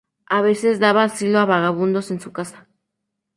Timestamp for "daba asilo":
0.79-1.37